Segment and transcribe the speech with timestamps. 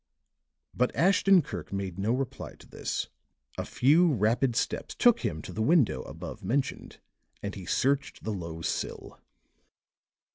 [0.73, 3.09] But Ashton Kirk made no reply to this;
[3.55, 6.99] a few rapid steps took him to the window above mentioned,
[7.43, 9.19] and he searched the low sill.